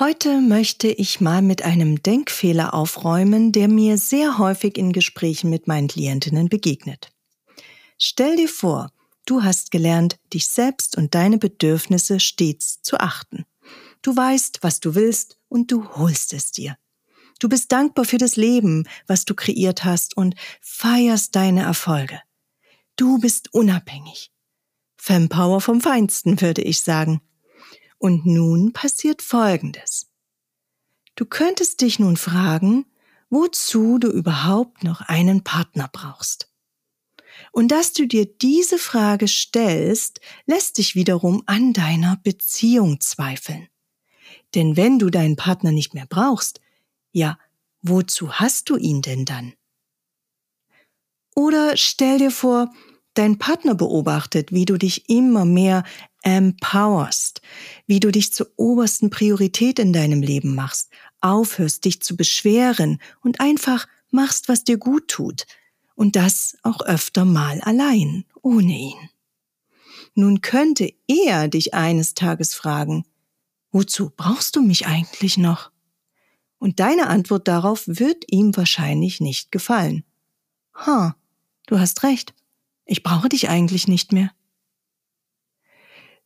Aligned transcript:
Heute 0.00 0.40
möchte 0.40 0.88
ich 0.88 1.20
mal 1.20 1.42
mit 1.42 1.60
einem 1.60 2.02
Denkfehler 2.02 2.72
aufräumen, 2.72 3.52
der 3.52 3.68
mir 3.68 3.98
sehr 3.98 4.38
häufig 4.38 4.78
in 4.78 4.94
Gesprächen 4.94 5.50
mit 5.50 5.68
meinen 5.68 5.88
Klientinnen 5.88 6.48
begegnet. 6.48 7.12
Stell 7.98 8.36
dir 8.36 8.48
vor, 8.48 8.92
du 9.26 9.42
hast 9.42 9.70
gelernt, 9.70 10.16
dich 10.32 10.48
selbst 10.48 10.96
und 10.96 11.14
deine 11.14 11.36
Bedürfnisse 11.36 12.18
stets 12.18 12.80
zu 12.80 12.98
achten. 12.98 13.44
Du 14.00 14.16
weißt, 14.16 14.60
was 14.62 14.80
du 14.80 14.94
willst 14.94 15.36
und 15.50 15.70
du 15.70 15.86
holst 15.90 16.32
es 16.32 16.50
dir. 16.50 16.78
Du 17.38 17.50
bist 17.50 17.70
dankbar 17.70 18.06
für 18.06 18.16
das 18.16 18.36
Leben, 18.36 18.88
was 19.06 19.26
du 19.26 19.34
kreiert 19.34 19.84
hast 19.84 20.16
und 20.16 20.34
feierst 20.62 21.36
deine 21.36 21.64
Erfolge. 21.64 22.22
Du 22.96 23.18
bist 23.18 23.52
unabhängig. 23.52 24.32
Fempower 24.96 25.60
vom 25.60 25.82
Feinsten, 25.82 26.40
würde 26.40 26.62
ich 26.62 26.82
sagen. 26.82 27.20
Und 28.00 28.24
nun 28.24 28.72
passiert 28.72 29.20
Folgendes. 29.20 30.10
Du 31.16 31.26
könntest 31.26 31.82
dich 31.82 31.98
nun 31.98 32.16
fragen, 32.16 32.86
wozu 33.28 33.98
du 33.98 34.08
überhaupt 34.08 34.84
noch 34.84 35.02
einen 35.02 35.44
Partner 35.44 35.90
brauchst. 35.92 36.50
Und 37.52 37.68
dass 37.68 37.92
du 37.92 38.06
dir 38.06 38.24
diese 38.24 38.78
Frage 38.78 39.28
stellst, 39.28 40.20
lässt 40.46 40.78
dich 40.78 40.94
wiederum 40.94 41.42
an 41.44 41.74
deiner 41.74 42.16
Beziehung 42.16 43.00
zweifeln. 43.00 43.68
Denn 44.54 44.78
wenn 44.78 44.98
du 44.98 45.10
deinen 45.10 45.36
Partner 45.36 45.70
nicht 45.70 45.92
mehr 45.92 46.06
brauchst, 46.06 46.62
ja, 47.12 47.38
wozu 47.82 48.32
hast 48.32 48.70
du 48.70 48.76
ihn 48.76 49.02
denn 49.02 49.26
dann? 49.26 49.52
Oder 51.34 51.76
stell 51.76 52.16
dir 52.16 52.30
vor, 52.30 52.72
dein 53.12 53.36
Partner 53.36 53.74
beobachtet, 53.74 54.52
wie 54.52 54.64
du 54.64 54.78
dich 54.78 55.10
immer 55.10 55.44
mehr 55.44 55.84
empowerst, 56.22 57.40
wie 57.86 58.00
du 58.00 58.10
dich 58.10 58.32
zur 58.32 58.48
obersten 58.56 59.10
Priorität 59.10 59.78
in 59.78 59.92
deinem 59.92 60.22
Leben 60.22 60.54
machst, 60.54 60.90
aufhörst, 61.20 61.84
dich 61.84 62.02
zu 62.02 62.16
beschweren 62.16 63.00
und 63.22 63.40
einfach 63.40 63.86
machst, 64.10 64.48
was 64.48 64.64
dir 64.64 64.78
gut 64.78 65.08
tut. 65.08 65.46
Und 65.94 66.16
das 66.16 66.56
auch 66.62 66.80
öfter 66.82 67.24
mal 67.24 67.60
allein, 67.60 68.24
ohne 68.42 68.72
ihn. 68.72 69.10
Nun 70.14 70.40
könnte 70.40 70.92
er 71.06 71.48
dich 71.48 71.74
eines 71.74 72.14
Tages 72.14 72.54
fragen, 72.54 73.04
wozu 73.70 74.10
brauchst 74.14 74.56
du 74.56 74.62
mich 74.62 74.86
eigentlich 74.86 75.38
noch? 75.38 75.70
Und 76.58 76.80
deine 76.80 77.06
Antwort 77.08 77.48
darauf 77.48 77.84
wird 77.86 78.24
ihm 78.28 78.56
wahrscheinlich 78.56 79.20
nicht 79.20 79.52
gefallen. 79.52 80.04
Ha, 80.74 81.16
du 81.66 81.78
hast 81.78 82.02
recht. 82.02 82.34
Ich 82.84 83.02
brauche 83.02 83.28
dich 83.28 83.48
eigentlich 83.48 83.88
nicht 83.88 84.12
mehr. 84.12 84.30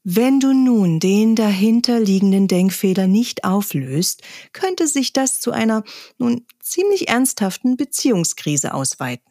Wenn 0.07 0.39
du 0.39 0.53
nun 0.53 1.01
den 1.01 1.35
dahinterliegenden 1.35 2.47
Denkfehler 2.47 3.07
nicht 3.07 3.43
auflöst, 3.45 4.21
könnte 4.53 4.87
sich 4.87 5.15
das 5.15 5.41
zu 5.41 5.51
einer 5.51 5.83
nun 6.19 6.45
ziemlich 6.61 7.09
ernsthaften 7.09 7.79
Beziehungskrise 7.79 8.75
ausweiten. 8.75 9.25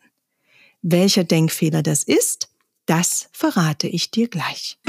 Welcher 0.82 1.26
Denkfehler 1.26 1.84
das 1.84 2.02
ist, 2.02 2.50
das 2.88 3.30
verrate 3.34 3.88
ich 3.88 4.10
dir 4.10 4.28
gleich. 4.28 4.80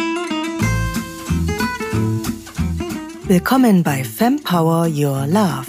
Willkommen 3.24 3.82
bei 3.82 4.04
Fempower 4.04 4.88
Your 4.88 5.26
Love, 5.26 5.66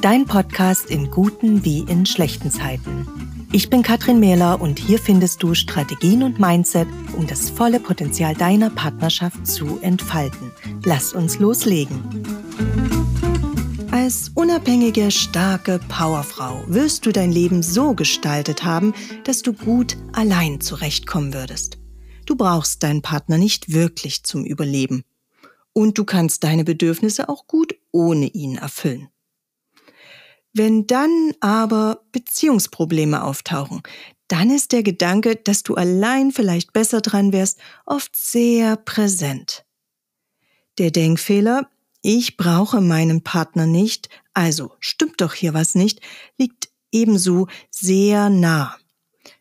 dein 0.00 0.26
Podcast 0.26 0.88
in 0.92 1.10
guten 1.10 1.64
wie 1.64 1.80
in 1.80 2.06
schlechten 2.06 2.52
Zeiten. 2.52 3.25
Ich 3.52 3.70
bin 3.70 3.82
Katrin 3.82 4.20
Mähler 4.20 4.60
und 4.60 4.78
hier 4.78 4.98
findest 4.98 5.42
du 5.42 5.54
Strategien 5.54 6.22
und 6.22 6.38
Mindset, 6.38 6.88
um 7.16 7.26
das 7.26 7.48
volle 7.48 7.80
Potenzial 7.80 8.34
deiner 8.34 8.70
Partnerschaft 8.70 9.46
zu 9.46 9.78
entfalten. 9.80 10.50
Lass 10.84 11.12
uns 11.12 11.38
loslegen. 11.38 12.02
Als 13.90 14.30
unabhängige, 14.34 15.10
starke 15.10 15.80
Powerfrau 15.88 16.64
wirst 16.66 17.06
du 17.06 17.12
dein 17.12 17.32
Leben 17.32 17.62
so 17.62 17.94
gestaltet 17.94 18.64
haben, 18.64 18.92
dass 19.24 19.42
du 19.42 19.52
gut 19.52 19.96
allein 20.12 20.60
zurechtkommen 20.60 21.32
würdest. 21.32 21.78
Du 22.26 22.36
brauchst 22.36 22.82
deinen 22.82 23.02
Partner 23.02 23.38
nicht 23.38 23.72
wirklich 23.72 24.24
zum 24.24 24.44
Überleben. 24.44 25.04
Und 25.72 25.98
du 25.98 26.04
kannst 26.04 26.44
deine 26.44 26.64
Bedürfnisse 26.64 27.28
auch 27.28 27.46
gut 27.46 27.74
ohne 27.92 28.26
ihn 28.26 28.56
erfüllen. 28.56 29.08
Wenn 30.58 30.86
dann 30.86 31.34
aber 31.40 32.06
Beziehungsprobleme 32.12 33.22
auftauchen, 33.22 33.82
dann 34.26 34.48
ist 34.48 34.72
der 34.72 34.82
Gedanke, 34.82 35.36
dass 35.36 35.62
du 35.62 35.74
allein 35.74 36.32
vielleicht 36.32 36.72
besser 36.72 37.02
dran 37.02 37.34
wärst, 37.34 37.58
oft 37.84 38.16
sehr 38.16 38.76
präsent. 38.76 39.66
Der 40.78 40.90
Denkfehler, 40.90 41.68
ich 42.00 42.38
brauche 42.38 42.80
meinen 42.80 43.22
Partner 43.22 43.66
nicht, 43.66 44.08
also 44.32 44.72
stimmt 44.80 45.20
doch 45.20 45.34
hier 45.34 45.52
was 45.52 45.74
nicht, 45.74 46.00
liegt 46.38 46.70
ebenso 46.90 47.48
sehr 47.70 48.30
nah. 48.30 48.78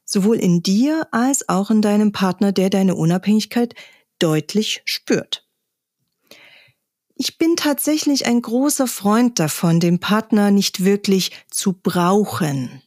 Sowohl 0.04 0.36
in 0.36 0.64
dir 0.64 1.08
als 1.12 1.48
auch 1.48 1.72
in 1.72 1.82
deinem 1.82 2.12
Partner, 2.12 2.52
der 2.52 2.70
deine 2.70 2.94
Unabhängigkeit 2.94 3.74
deutlich 4.20 4.82
spürt. 4.84 5.45
Ich 7.18 7.38
bin 7.38 7.56
tatsächlich 7.56 8.26
ein 8.26 8.42
großer 8.42 8.88
Freund 8.88 9.40
davon, 9.40 9.80
den 9.80 10.00
Partner 10.00 10.52
nicht 10.52 10.84
wirklich 10.84 11.32
zu 11.50 11.72
brauchen. 11.72 12.82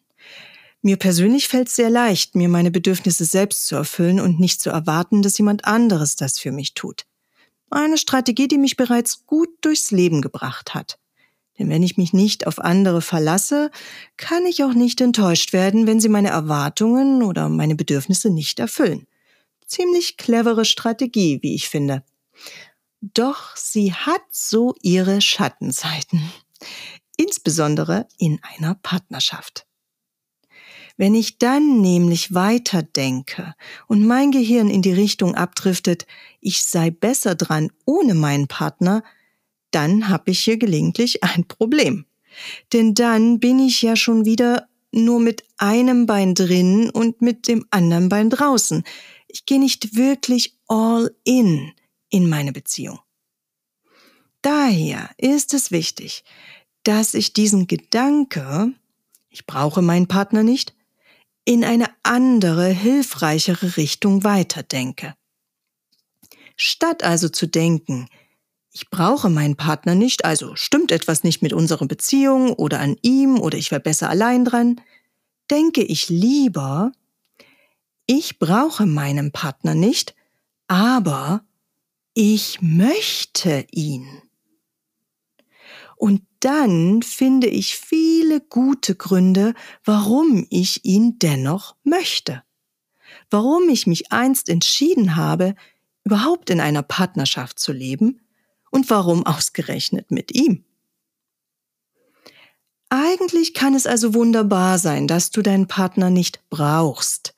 Mir 0.82 0.98
persönlich 0.98 1.48
fällt 1.48 1.68
es 1.68 1.76
sehr 1.76 1.88
leicht, 1.88 2.34
mir 2.34 2.50
meine 2.50 2.70
Bedürfnisse 2.70 3.24
selbst 3.24 3.66
zu 3.66 3.74
erfüllen 3.74 4.20
und 4.20 4.38
nicht 4.38 4.60
zu 4.60 4.68
erwarten, 4.68 5.22
dass 5.22 5.38
jemand 5.38 5.64
anderes 5.64 6.16
das 6.16 6.38
für 6.38 6.52
mich 6.52 6.74
tut. 6.74 7.06
Eine 7.70 7.96
Strategie, 7.96 8.48
die 8.48 8.58
mich 8.58 8.76
bereits 8.76 9.26
gut 9.26 9.48
durchs 9.62 9.90
Leben 9.90 10.20
gebracht 10.20 10.74
hat. 10.74 10.98
Denn 11.58 11.70
wenn 11.70 11.82
ich 11.82 11.96
mich 11.96 12.12
nicht 12.12 12.46
auf 12.46 12.60
andere 12.60 13.02
verlasse, 13.02 13.70
kann 14.16 14.44
ich 14.46 14.62
auch 14.62 14.74
nicht 14.74 15.00
enttäuscht 15.00 15.54
werden, 15.54 15.86
wenn 15.86 16.00
sie 16.00 16.08
meine 16.08 16.28
Erwartungen 16.28 17.22
oder 17.22 17.48
meine 17.48 17.74
Bedürfnisse 17.74 18.30
nicht 18.30 18.60
erfüllen. 18.60 19.06
Ziemlich 19.66 20.18
clevere 20.18 20.64
Strategie, 20.66 21.40
wie 21.42 21.54
ich 21.54 21.68
finde. 21.68 22.04
Doch 23.00 23.54
sie 23.56 23.92
hat 23.92 24.22
so 24.30 24.74
ihre 24.82 25.20
Schattenseiten, 25.20 26.20
insbesondere 27.16 28.08
in 28.18 28.40
einer 28.42 28.74
Partnerschaft. 28.74 29.66
Wenn 30.96 31.14
ich 31.14 31.38
dann 31.38 31.80
nämlich 31.80 32.34
weiterdenke 32.34 33.54
und 33.86 34.04
mein 34.04 34.32
Gehirn 34.32 34.68
in 34.68 34.82
die 34.82 34.92
Richtung 34.92 35.36
abdriftet, 35.36 36.06
ich 36.40 36.64
sei 36.64 36.90
besser 36.90 37.36
dran 37.36 37.70
ohne 37.84 38.14
meinen 38.14 38.48
Partner, 38.48 39.04
dann 39.70 40.08
habe 40.08 40.32
ich 40.32 40.40
hier 40.40 40.56
gelegentlich 40.56 41.22
ein 41.22 41.46
Problem. 41.46 42.04
Denn 42.72 42.94
dann 42.94 43.38
bin 43.38 43.60
ich 43.60 43.80
ja 43.82 43.94
schon 43.94 44.24
wieder 44.24 44.68
nur 44.90 45.20
mit 45.20 45.44
einem 45.56 46.06
Bein 46.06 46.34
drin 46.34 46.90
und 46.90 47.22
mit 47.22 47.46
dem 47.46 47.64
anderen 47.70 48.08
Bein 48.08 48.28
draußen. 48.28 48.82
Ich 49.28 49.46
gehe 49.46 49.60
nicht 49.60 49.94
wirklich 49.94 50.56
all 50.66 51.14
in 51.22 51.72
in 52.10 52.28
meine 52.28 52.52
Beziehung. 52.52 53.00
Daher 54.42 55.10
ist 55.16 55.54
es 55.54 55.70
wichtig, 55.70 56.24
dass 56.84 57.14
ich 57.14 57.32
diesen 57.32 57.66
Gedanke, 57.66 58.72
ich 59.28 59.46
brauche 59.46 59.82
meinen 59.82 60.06
Partner 60.06 60.42
nicht, 60.42 60.74
in 61.44 61.64
eine 61.64 61.86
andere, 62.02 62.68
hilfreichere 62.68 63.76
Richtung 63.76 64.22
weiterdenke. 64.22 65.14
Statt 66.56 67.02
also 67.02 67.28
zu 67.28 67.46
denken, 67.46 68.08
ich 68.72 68.90
brauche 68.90 69.28
meinen 69.28 69.56
Partner 69.56 69.94
nicht, 69.94 70.24
also 70.24 70.54
stimmt 70.56 70.92
etwas 70.92 71.24
nicht 71.24 71.42
mit 71.42 71.52
unserer 71.52 71.86
Beziehung 71.86 72.52
oder 72.52 72.80
an 72.80 72.96
ihm 73.02 73.40
oder 73.40 73.58
ich 73.58 73.70
wäre 73.70 73.80
besser 73.80 74.08
allein 74.08 74.44
dran, 74.44 74.80
denke 75.50 75.82
ich 75.82 76.08
lieber, 76.08 76.92
ich 78.06 78.38
brauche 78.38 78.86
meinen 78.86 79.32
Partner 79.32 79.74
nicht, 79.74 80.14
aber 80.68 81.44
ich 82.20 82.60
möchte 82.60 83.64
ihn. 83.70 84.08
Und 85.94 86.22
dann 86.40 87.00
finde 87.02 87.46
ich 87.46 87.76
viele 87.76 88.40
gute 88.40 88.96
Gründe, 88.96 89.54
warum 89.84 90.44
ich 90.50 90.84
ihn 90.84 91.20
dennoch 91.20 91.76
möchte. 91.84 92.42
Warum 93.30 93.68
ich 93.68 93.86
mich 93.86 94.10
einst 94.10 94.48
entschieden 94.48 95.14
habe, 95.14 95.54
überhaupt 96.02 96.50
in 96.50 96.60
einer 96.60 96.82
Partnerschaft 96.82 97.60
zu 97.60 97.70
leben 97.70 98.20
und 98.72 98.90
warum 98.90 99.24
ausgerechnet 99.24 100.10
mit 100.10 100.34
ihm. 100.34 100.64
Eigentlich 102.88 103.54
kann 103.54 103.74
es 103.74 103.86
also 103.86 104.12
wunderbar 104.12 104.80
sein, 104.80 105.06
dass 105.06 105.30
du 105.30 105.40
deinen 105.40 105.68
Partner 105.68 106.10
nicht 106.10 106.42
brauchst, 106.50 107.36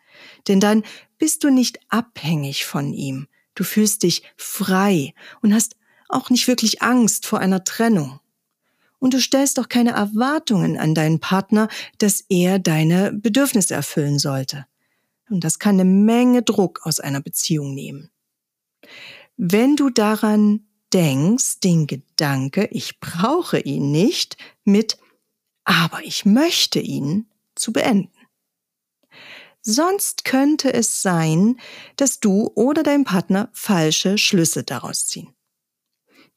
denn 0.48 0.58
dann 0.58 0.84
bist 1.18 1.44
du 1.44 1.50
nicht 1.50 1.80
abhängig 1.90 2.64
von 2.64 2.94
ihm, 2.94 3.26
Du 3.60 3.64
fühlst 3.64 4.04
dich 4.04 4.22
frei 4.38 5.12
und 5.42 5.52
hast 5.52 5.76
auch 6.08 6.30
nicht 6.30 6.48
wirklich 6.48 6.80
Angst 6.80 7.26
vor 7.26 7.40
einer 7.40 7.62
Trennung. 7.62 8.18
Und 8.98 9.12
du 9.12 9.20
stellst 9.20 9.60
auch 9.60 9.68
keine 9.68 9.90
Erwartungen 9.90 10.78
an 10.78 10.94
deinen 10.94 11.20
Partner, 11.20 11.68
dass 11.98 12.24
er 12.30 12.58
deine 12.58 13.12
Bedürfnisse 13.12 13.74
erfüllen 13.74 14.18
sollte. 14.18 14.64
Und 15.28 15.44
das 15.44 15.58
kann 15.58 15.74
eine 15.74 15.84
Menge 15.84 16.42
Druck 16.42 16.80
aus 16.84 17.00
einer 17.00 17.20
Beziehung 17.20 17.74
nehmen. 17.74 18.10
Wenn 19.36 19.76
du 19.76 19.90
daran 19.90 20.66
denkst 20.94 21.60
den 21.60 21.86
Gedanke, 21.86 22.66
ich 22.70 22.98
brauche 22.98 23.58
ihn 23.58 23.90
nicht, 23.90 24.38
mit 24.64 24.96
aber 25.64 26.02
ich 26.02 26.24
möchte 26.24 26.80
ihn 26.80 27.28
zu 27.56 27.74
beenden. 27.74 28.19
Sonst 29.62 30.24
könnte 30.24 30.72
es 30.72 31.02
sein, 31.02 31.60
dass 31.96 32.20
du 32.20 32.50
oder 32.54 32.82
dein 32.82 33.04
Partner 33.04 33.50
falsche 33.52 34.16
Schlüsse 34.16 34.64
daraus 34.64 35.06
ziehen. 35.06 35.34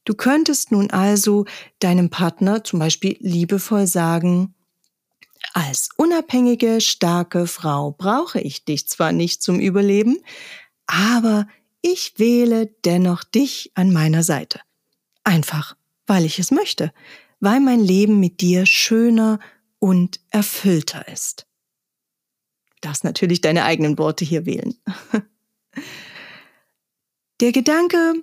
Du 0.05 0.15
könntest 0.15 0.71
nun 0.71 0.91
also 0.91 1.45
deinem 1.79 2.09
Partner 2.09 2.63
zum 2.63 2.79
Beispiel 2.79 3.15
liebevoll 3.19 3.87
sagen, 3.87 4.53
als 5.53 5.89
unabhängige, 5.97 6.81
starke 6.81 7.47
Frau 7.47 7.91
brauche 7.91 8.39
ich 8.39 8.65
dich 8.65 8.87
zwar 8.87 9.11
nicht 9.11 9.41
zum 9.41 9.59
Überleben, 9.59 10.17
aber 10.87 11.47
ich 11.81 12.13
wähle 12.17 12.67
dennoch 12.85 13.23
dich 13.23 13.71
an 13.75 13.91
meiner 13.91 14.23
Seite. 14.23 14.61
Einfach, 15.23 15.75
weil 16.07 16.25
ich 16.25 16.39
es 16.39 16.51
möchte, 16.51 16.93
weil 17.39 17.59
mein 17.59 17.81
Leben 17.81 18.19
mit 18.19 18.41
dir 18.41 18.65
schöner 18.65 19.39
und 19.79 20.19
erfüllter 20.29 21.07
ist. 21.07 21.45
Darfst 22.83 23.05
natürlich 23.05 23.39
deine 23.39 23.63
eigenen 23.63 23.97
Worte 23.97 24.25
hier 24.25 24.45
wählen. 24.45 24.75
Der 27.39 27.53
Gedanke, 27.53 28.13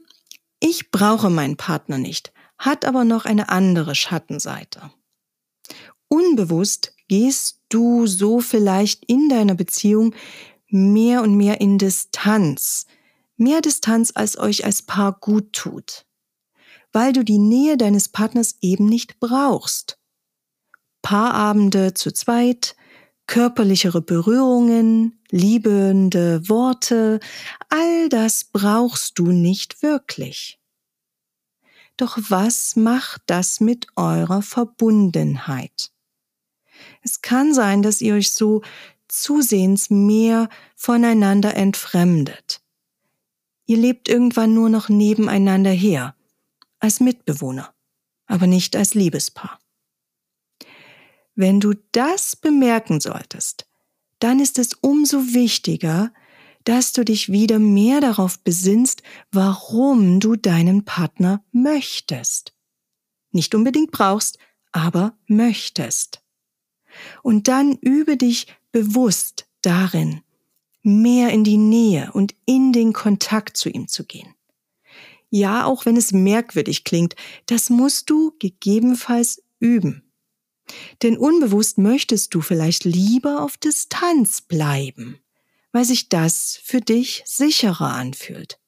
ich 0.60 0.90
brauche 0.90 1.30
meinen 1.30 1.56
Partner 1.56 1.96
nicht, 1.96 2.30
hat 2.58 2.84
aber 2.84 3.04
noch 3.04 3.24
eine 3.24 3.48
andere 3.48 3.94
Schattenseite. 3.94 4.90
Unbewusst 6.08 6.94
gehst 7.08 7.62
du 7.70 8.06
so 8.06 8.40
vielleicht 8.40 9.06
in 9.06 9.30
deiner 9.30 9.54
Beziehung 9.54 10.14
mehr 10.68 11.22
und 11.22 11.36
mehr 11.36 11.62
in 11.62 11.78
Distanz, 11.78 12.86
mehr 13.38 13.62
Distanz, 13.62 14.12
als 14.14 14.38
euch 14.38 14.66
als 14.66 14.82
Paar 14.82 15.18
gut 15.20 15.54
tut, 15.54 16.04
weil 16.92 17.14
du 17.14 17.24
die 17.24 17.38
Nähe 17.38 17.78
deines 17.78 18.10
Partners 18.10 18.56
eben 18.60 18.84
nicht 18.84 19.20
brauchst. 19.20 19.98
Paarabende 21.00 21.94
zu 21.94 22.12
zweit, 22.12 22.76
körperlichere 23.30 24.02
Berührungen, 24.02 25.20
liebende 25.30 26.48
Worte, 26.48 27.20
all 27.68 28.08
das 28.08 28.42
brauchst 28.42 29.20
du 29.20 29.30
nicht 29.30 29.84
wirklich. 29.84 30.58
Doch 31.96 32.18
was 32.28 32.74
macht 32.74 33.22
das 33.26 33.60
mit 33.60 33.86
eurer 33.94 34.42
Verbundenheit? 34.42 35.92
Es 37.02 37.22
kann 37.22 37.54
sein, 37.54 37.82
dass 37.82 38.00
ihr 38.00 38.14
euch 38.14 38.32
so 38.32 38.62
zusehends 39.06 39.90
mehr 39.90 40.48
voneinander 40.74 41.54
entfremdet. 41.54 42.60
Ihr 43.64 43.76
lebt 43.76 44.08
irgendwann 44.08 44.54
nur 44.54 44.70
noch 44.70 44.88
nebeneinander 44.88 45.70
her, 45.70 46.16
als 46.80 46.98
Mitbewohner, 46.98 47.72
aber 48.26 48.48
nicht 48.48 48.74
als 48.74 48.94
Liebespaar. 48.94 49.59
Wenn 51.34 51.60
du 51.60 51.74
das 51.92 52.36
bemerken 52.36 53.00
solltest, 53.00 53.66
dann 54.18 54.40
ist 54.40 54.58
es 54.58 54.74
umso 54.74 55.34
wichtiger, 55.34 56.12
dass 56.64 56.92
du 56.92 57.04
dich 57.04 57.32
wieder 57.32 57.58
mehr 57.58 58.00
darauf 58.00 58.38
besinnst, 58.40 59.02
warum 59.32 60.20
du 60.20 60.36
deinen 60.36 60.84
Partner 60.84 61.42
möchtest. 61.52 62.54
Nicht 63.32 63.54
unbedingt 63.54 63.90
brauchst, 63.90 64.38
aber 64.72 65.16
möchtest. 65.26 66.22
Und 67.22 67.48
dann 67.48 67.76
übe 67.76 68.16
dich 68.16 68.46
bewusst 68.72 69.48
darin, 69.62 70.22
mehr 70.82 71.30
in 71.30 71.44
die 71.44 71.56
Nähe 71.56 72.10
und 72.12 72.34
in 72.46 72.72
den 72.72 72.92
Kontakt 72.92 73.56
zu 73.56 73.68
ihm 73.68 73.88
zu 73.88 74.04
gehen. 74.04 74.34
Ja, 75.30 75.64
auch 75.64 75.86
wenn 75.86 75.96
es 75.96 76.12
merkwürdig 76.12 76.84
klingt, 76.84 77.14
das 77.46 77.70
musst 77.70 78.10
du 78.10 78.34
gegebenenfalls 78.38 79.42
üben. 79.60 80.09
Denn 81.02 81.16
unbewusst 81.16 81.78
möchtest 81.78 82.34
du 82.34 82.40
vielleicht 82.40 82.84
lieber 82.84 83.42
auf 83.42 83.56
Distanz 83.56 84.40
bleiben, 84.40 85.20
weil 85.72 85.84
sich 85.84 86.08
das 86.08 86.60
für 86.62 86.80
dich 86.80 87.22
sicherer 87.26 87.92
anfühlt. 87.92 88.58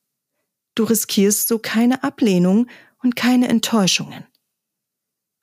Du 0.75 0.84
riskierst 0.84 1.49
so 1.49 1.58
keine 1.58 2.02
Ablehnung 2.02 2.69
und 3.02 3.16
keine 3.16 3.49
Enttäuschungen. 3.49 4.25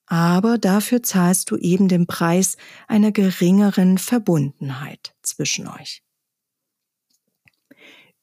Aber 0.08 0.58
dafür 0.58 1.04
zahlst 1.04 1.52
du 1.52 1.58
eben 1.58 1.88
den 1.88 2.08
Preis 2.08 2.58
einer 2.88 3.12
geringeren 3.12 4.00
Verbundenheit 4.00 5.16
zwischen 5.22 5.68
euch. 5.68 6.02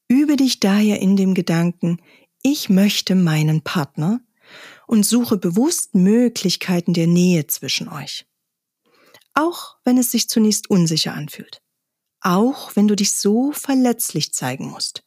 Übe 0.08 0.36
dich 0.36 0.58
daher 0.58 1.00
in 1.00 1.16
dem 1.16 1.34
Gedanken, 1.34 2.00
ich 2.42 2.68
möchte 2.68 3.14
meinen 3.14 3.62
Partner 3.62 4.20
und 4.86 5.04
suche 5.04 5.36
bewusst 5.36 5.94
Möglichkeiten 5.94 6.94
der 6.94 7.06
Nähe 7.06 7.46
zwischen 7.46 7.88
euch. 7.88 8.26
Auch 9.34 9.76
wenn 9.84 9.98
es 9.98 10.10
sich 10.10 10.28
zunächst 10.28 10.70
unsicher 10.70 11.14
anfühlt. 11.14 11.60
Auch 12.20 12.74
wenn 12.74 12.88
du 12.88 12.96
dich 12.96 13.12
so 13.12 13.52
verletzlich 13.52 14.32
zeigen 14.32 14.70
musst. 14.70 15.04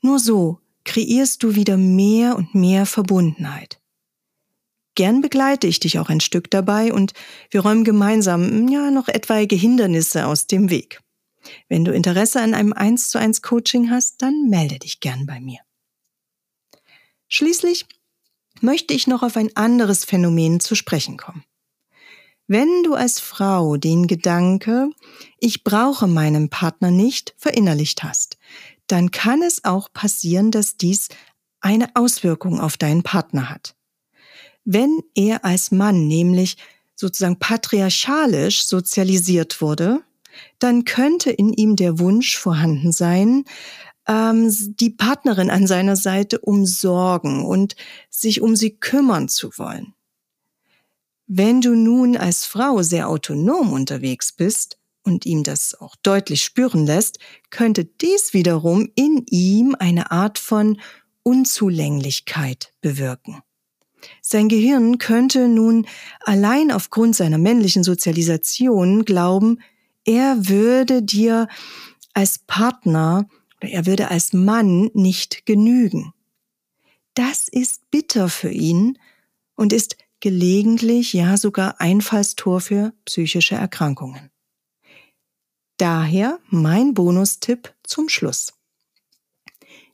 Nur 0.00 0.18
so 0.18 0.60
kreierst 0.84 1.42
du 1.42 1.54
wieder 1.54 1.76
mehr 1.76 2.36
und 2.36 2.54
mehr 2.54 2.86
Verbundenheit. 2.86 3.80
Gern 4.94 5.20
begleite 5.20 5.66
ich 5.66 5.78
dich 5.78 5.98
auch 5.98 6.08
ein 6.08 6.20
Stück 6.20 6.50
dabei 6.50 6.92
und 6.92 7.12
wir 7.50 7.60
räumen 7.60 7.84
gemeinsam 7.84 8.68
ja 8.68 8.90
noch 8.90 9.08
etwaige 9.08 9.56
Hindernisse 9.56 10.26
aus 10.26 10.46
dem 10.46 10.70
Weg. 10.70 11.02
Wenn 11.68 11.84
du 11.84 11.92
Interesse 11.92 12.40
an 12.40 12.54
einem 12.54 12.72
1 12.72 13.10
zu 13.10 13.18
1 13.18 13.42
Coaching 13.42 13.90
hast, 13.90 14.22
dann 14.22 14.48
melde 14.48 14.78
dich 14.78 15.00
gern 15.00 15.26
bei 15.26 15.40
mir. 15.40 15.58
Schließlich 17.28 17.86
möchte 18.62 18.94
ich 18.94 19.06
noch 19.06 19.22
auf 19.22 19.36
ein 19.36 19.54
anderes 19.56 20.04
Phänomen 20.04 20.60
zu 20.60 20.74
sprechen 20.74 21.16
kommen. 21.16 21.44
Wenn 22.48 22.84
du 22.84 22.94
als 22.94 23.18
Frau 23.18 23.76
den 23.76 24.06
Gedanke, 24.06 24.90
ich 25.40 25.64
brauche 25.64 26.06
meinen 26.06 26.48
Partner 26.48 26.90
nicht, 26.90 27.34
verinnerlicht 27.36 28.04
hast, 28.04 28.38
dann 28.86 29.10
kann 29.10 29.42
es 29.42 29.64
auch 29.64 29.92
passieren, 29.92 30.52
dass 30.52 30.76
dies 30.76 31.08
eine 31.60 31.96
Auswirkung 31.96 32.60
auf 32.60 32.76
deinen 32.76 33.02
Partner 33.02 33.50
hat. 33.50 33.74
Wenn 34.64 35.00
er 35.14 35.44
als 35.44 35.72
Mann 35.72 36.06
nämlich 36.06 36.56
sozusagen 36.94 37.38
patriarchalisch 37.38 38.64
sozialisiert 38.64 39.60
wurde, 39.60 40.02
dann 40.58 40.84
könnte 40.84 41.30
in 41.30 41.52
ihm 41.52 41.76
der 41.76 41.98
Wunsch 41.98 42.36
vorhanden 42.36 42.92
sein, 42.92 43.44
ähm, 44.08 44.52
die 44.76 44.90
Partnerin 44.90 45.50
an 45.50 45.66
seiner 45.66 45.96
Seite 45.96 46.38
umsorgen 46.40 47.44
und 47.44 47.76
sich 48.10 48.40
um 48.40 48.56
sie 48.56 48.70
kümmern 48.70 49.28
zu 49.28 49.50
wollen. 49.58 49.94
Wenn 51.26 51.60
du 51.60 51.74
nun 51.74 52.16
als 52.16 52.44
Frau 52.44 52.82
sehr 52.82 53.08
autonom 53.08 53.72
unterwegs 53.72 54.32
bist 54.32 54.78
und 55.02 55.26
ihm 55.26 55.42
das 55.42 55.74
auch 55.74 55.96
deutlich 56.02 56.44
spüren 56.44 56.86
lässt, 56.86 57.18
könnte 57.50 57.84
dies 57.84 58.32
wiederum 58.32 58.88
in 58.94 59.24
ihm 59.28 59.74
eine 59.78 60.12
Art 60.12 60.38
von 60.38 60.80
Unzulänglichkeit 61.24 62.72
bewirken. 62.80 63.42
Sein 64.22 64.48
Gehirn 64.48 64.98
könnte 64.98 65.48
nun 65.48 65.86
allein 66.20 66.70
aufgrund 66.70 67.16
seiner 67.16 67.38
männlichen 67.38 67.82
Sozialisation 67.82 69.04
glauben, 69.04 69.58
er 70.04 70.48
würde 70.48 71.02
dir 71.02 71.48
als 72.14 72.38
Partner 72.38 73.28
er 73.60 73.86
würde 73.86 74.10
als 74.10 74.32
Mann 74.32 74.90
nicht 74.94 75.46
genügen. 75.46 76.12
Das 77.14 77.48
ist 77.48 77.90
bitter 77.90 78.28
für 78.28 78.50
ihn 78.50 78.98
und 79.54 79.72
ist 79.72 79.96
gelegentlich 80.20 81.12
ja 81.12 81.36
sogar 81.36 81.80
Einfallstor 81.80 82.60
für 82.60 82.92
psychische 83.04 83.54
Erkrankungen. 83.54 84.30
Daher 85.78 86.40
mein 86.48 86.94
Bonustipp 86.94 87.74
zum 87.82 88.08
Schluss. 88.08 88.52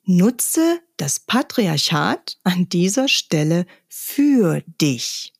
Nutze 0.04 0.80
das 0.96 1.20
Patriarchat 1.20 2.38
an 2.44 2.68
dieser 2.68 3.08
Stelle 3.08 3.66
für 3.88 4.62
dich. 4.80 5.32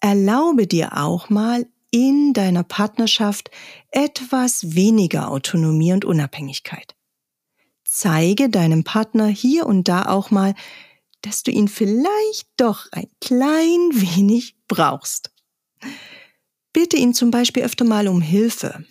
Erlaube 0.00 0.66
dir 0.66 0.96
auch 0.96 1.28
mal 1.28 1.66
in 1.90 2.32
deiner 2.32 2.62
Partnerschaft 2.62 3.50
etwas 3.90 4.74
weniger 4.74 5.30
Autonomie 5.30 5.92
und 5.92 6.04
Unabhängigkeit. 6.04 6.94
Zeige 7.84 8.48
deinem 8.48 8.84
Partner 8.84 9.26
hier 9.26 9.66
und 9.66 9.88
da 9.88 10.06
auch 10.06 10.30
mal, 10.30 10.54
dass 11.22 11.42
du 11.42 11.50
ihn 11.50 11.68
vielleicht 11.68 12.48
doch 12.56 12.86
ein 12.92 13.08
klein 13.20 13.90
wenig 13.92 14.56
brauchst. 14.68 15.30
Bitte 16.72 16.96
ihn 16.96 17.14
zum 17.14 17.30
Beispiel 17.30 17.62
öfter 17.62 17.84
mal 17.84 18.08
um 18.08 18.20
Hilfe. 18.20 18.84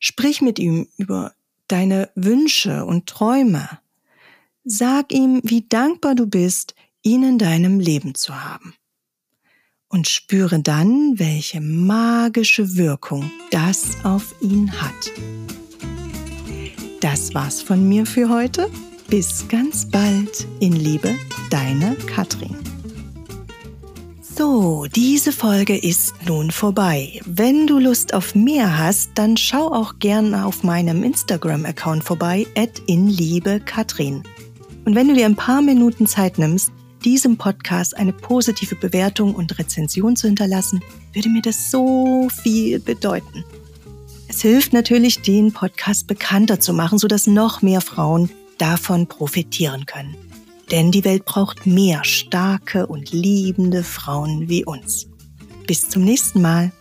Sprich 0.00 0.42
mit 0.42 0.58
ihm 0.58 0.88
über 0.96 1.32
deine 1.68 2.10
Wünsche 2.14 2.84
und 2.84 3.06
Träume. 3.06 3.80
Sag 4.64 5.12
ihm, 5.12 5.40
wie 5.42 5.66
dankbar 5.68 6.14
du 6.14 6.26
bist, 6.26 6.74
ihn 7.02 7.22
in 7.22 7.38
deinem 7.38 7.80
Leben 7.80 8.14
zu 8.14 8.44
haben. 8.44 8.74
Und 9.88 10.08
spüre 10.08 10.60
dann, 10.60 11.18
welche 11.18 11.60
magische 11.60 12.76
Wirkung 12.76 13.30
das 13.50 14.04
auf 14.04 14.34
ihn 14.40 14.72
hat. 14.72 15.12
Das 17.00 17.34
war's 17.34 17.62
von 17.62 17.88
mir 17.88 18.04
für 18.04 18.28
heute. 18.28 18.68
Bis 19.08 19.46
ganz 19.48 19.88
bald 19.88 20.46
in 20.58 20.72
Liebe, 20.72 21.14
deine 21.50 21.94
Katrin. 22.06 22.56
So, 24.36 24.86
diese 24.94 25.32
Folge 25.32 25.78
ist 25.78 26.14
nun 26.26 26.50
vorbei. 26.50 27.20
Wenn 27.24 27.66
du 27.66 27.78
Lust 27.78 28.12
auf 28.12 28.34
mehr 28.34 28.76
hast, 28.76 29.12
dann 29.14 29.38
schau 29.38 29.72
auch 29.72 29.98
gerne 29.98 30.44
auf 30.44 30.62
meinem 30.62 31.04
Instagram-Account 31.04 32.04
vorbei, 32.04 32.46
at 32.54 32.82
inliebekatrin. 32.86 34.24
Und 34.84 34.94
wenn 34.94 35.08
du 35.08 35.14
dir 35.14 35.24
ein 35.24 35.36
paar 35.36 35.62
Minuten 35.62 36.06
Zeit 36.06 36.38
nimmst, 36.38 36.70
diesem 37.04 37.36
Podcast 37.36 37.96
eine 37.96 38.12
positive 38.12 38.74
Bewertung 38.74 39.34
und 39.34 39.58
Rezension 39.58 40.16
zu 40.16 40.26
hinterlassen, 40.26 40.80
würde 41.12 41.28
mir 41.28 41.42
das 41.42 41.70
so 41.70 42.28
viel 42.42 42.80
bedeuten. 42.80 43.44
Es 44.28 44.42
hilft 44.42 44.72
natürlich, 44.72 45.22
den 45.22 45.52
Podcast 45.52 46.06
bekannter 46.06 46.58
zu 46.60 46.72
machen, 46.72 46.98
sodass 46.98 47.26
noch 47.26 47.62
mehr 47.62 47.80
Frauen 47.80 48.30
davon 48.58 49.06
profitieren 49.06 49.86
können. 49.86 50.16
Denn 50.70 50.90
die 50.90 51.04
Welt 51.04 51.24
braucht 51.24 51.66
mehr 51.66 52.04
starke 52.04 52.86
und 52.86 53.12
liebende 53.12 53.84
Frauen 53.84 54.48
wie 54.48 54.64
uns. 54.64 55.06
Bis 55.66 55.88
zum 55.88 56.02
nächsten 56.02 56.42
Mal. 56.42 56.72